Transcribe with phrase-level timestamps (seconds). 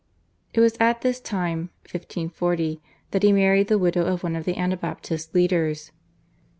[0.51, 4.57] It was at this time (1540) that he married the widow of one of the
[4.57, 5.91] Anabaptist leaders.